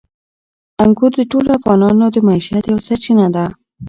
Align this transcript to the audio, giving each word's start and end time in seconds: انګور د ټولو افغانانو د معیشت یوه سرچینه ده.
انګور 0.83 1.11
د 1.17 1.21
ټولو 1.31 1.49
افغانانو 1.59 2.05
د 2.11 2.17
معیشت 2.27 2.63
یوه 2.71 2.81
سرچینه 2.87 3.27
ده. 3.35 3.45